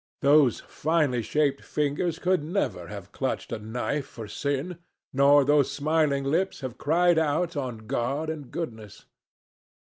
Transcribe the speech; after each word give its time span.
Those 0.21 0.61
finely 0.61 1.21
shaped 1.21 1.61
fingers 1.63 2.17
could 2.17 2.41
never 2.43 2.87
have 2.87 3.11
clutched 3.11 3.51
a 3.51 3.59
knife 3.59 4.07
for 4.07 4.27
sin, 4.27 4.79
nor 5.13 5.45
those 5.45 5.71
smiling 5.71 6.23
lips 6.23 6.61
have 6.61 6.79
cried 6.79 7.19
out 7.19 7.55
on 7.55 7.85
God 7.85 8.27
and 8.27 8.49
goodness. 8.49 9.05